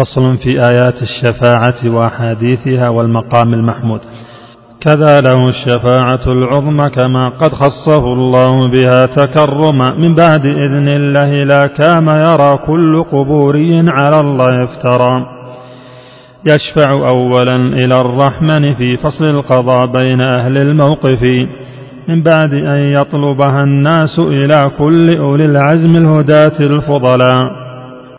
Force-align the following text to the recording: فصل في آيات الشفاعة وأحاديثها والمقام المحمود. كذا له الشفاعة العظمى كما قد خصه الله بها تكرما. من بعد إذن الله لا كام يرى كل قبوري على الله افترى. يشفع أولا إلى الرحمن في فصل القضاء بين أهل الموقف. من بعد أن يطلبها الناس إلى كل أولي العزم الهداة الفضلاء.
فصل 0.00 0.36
في 0.36 0.66
آيات 0.68 0.94
الشفاعة 1.02 1.94
وأحاديثها 1.96 2.88
والمقام 2.88 3.54
المحمود. 3.54 4.00
كذا 4.80 5.20
له 5.20 5.48
الشفاعة 5.48 6.20
العظمى 6.26 6.90
كما 6.90 7.28
قد 7.28 7.52
خصه 7.52 8.12
الله 8.12 8.68
بها 8.68 9.06
تكرما. 9.06 9.94
من 9.94 10.14
بعد 10.14 10.46
إذن 10.46 10.88
الله 10.88 11.44
لا 11.44 11.66
كام 11.66 12.08
يرى 12.08 12.58
كل 12.66 13.02
قبوري 13.02 13.84
على 13.88 14.20
الله 14.20 14.64
افترى. 14.64 15.26
يشفع 16.46 16.92
أولا 16.92 17.56
إلى 17.56 18.00
الرحمن 18.00 18.74
في 18.74 18.96
فصل 18.96 19.24
القضاء 19.24 19.86
بين 19.86 20.20
أهل 20.20 20.58
الموقف. 20.58 21.22
من 22.08 22.22
بعد 22.22 22.54
أن 22.54 22.78
يطلبها 22.78 23.64
الناس 23.64 24.18
إلى 24.18 24.70
كل 24.78 25.18
أولي 25.18 25.44
العزم 25.44 25.96
الهداة 25.96 26.60
الفضلاء. 26.60 27.59